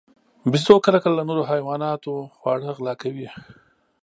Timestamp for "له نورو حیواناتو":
1.19-2.13